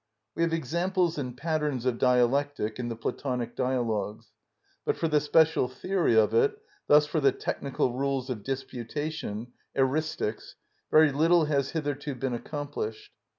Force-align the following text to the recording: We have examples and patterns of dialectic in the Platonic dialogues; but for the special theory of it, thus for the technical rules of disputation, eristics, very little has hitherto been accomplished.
We 0.33 0.41
have 0.41 0.51
examples 0.51 1.19
and 1.19 1.37
patterns 1.37 1.85
of 1.85 1.99
dialectic 1.99 2.79
in 2.79 2.89
the 2.89 2.95
Platonic 2.95 3.55
dialogues; 3.55 4.31
but 4.83 4.97
for 4.97 5.07
the 5.07 5.21
special 5.21 5.67
theory 5.67 6.15
of 6.15 6.33
it, 6.33 6.57
thus 6.87 7.05
for 7.05 7.19
the 7.19 7.31
technical 7.31 7.93
rules 7.93 8.27
of 8.31 8.41
disputation, 8.41 9.51
eristics, 9.77 10.55
very 10.89 11.11
little 11.11 11.45
has 11.45 11.69
hitherto 11.69 12.15
been 12.15 12.33
accomplished. 12.33 13.11